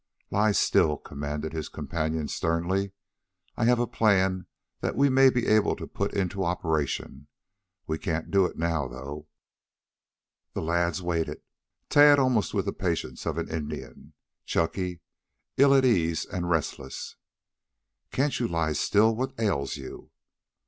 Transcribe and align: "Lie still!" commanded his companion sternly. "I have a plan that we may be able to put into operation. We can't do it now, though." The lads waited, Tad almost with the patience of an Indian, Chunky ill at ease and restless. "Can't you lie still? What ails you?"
"Lie 0.31 0.53
still!" 0.53 0.97
commanded 0.97 1.53
his 1.53 1.69
companion 1.69 2.27
sternly. 2.27 2.93
"I 3.55 3.65
have 3.65 3.77
a 3.77 3.85
plan 3.85 4.47
that 4.79 4.95
we 4.95 5.09
may 5.09 5.29
be 5.29 5.45
able 5.45 5.75
to 5.75 5.85
put 5.85 6.15
into 6.15 6.43
operation. 6.43 7.27
We 7.85 7.99
can't 7.99 8.31
do 8.31 8.45
it 8.47 8.57
now, 8.57 8.87
though." 8.87 9.27
The 10.53 10.63
lads 10.63 11.03
waited, 11.03 11.43
Tad 11.87 12.17
almost 12.17 12.51
with 12.51 12.65
the 12.65 12.73
patience 12.73 13.27
of 13.27 13.37
an 13.37 13.47
Indian, 13.51 14.13
Chunky 14.43 15.01
ill 15.57 15.71
at 15.75 15.85
ease 15.85 16.25
and 16.25 16.49
restless. 16.49 17.15
"Can't 18.09 18.39
you 18.39 18.47
lie 18.47 18.73
still? 18.73 19.15
What 19.15 19.39
ails 19.39 19.77
you?" 19.77 20.09